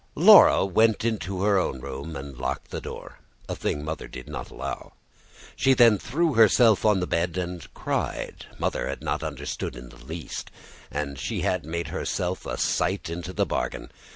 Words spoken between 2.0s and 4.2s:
and locked the door, a thing Mother